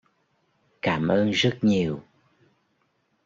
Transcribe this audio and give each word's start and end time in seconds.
cảm 0.81 1.07
ơn 1.07 1.29
rất 1.31 1.57
nhiều 1.61 2.03